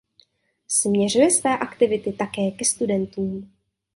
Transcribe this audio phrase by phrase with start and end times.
[0.67, 3.51] Směřuje své aktivity také ke studentům.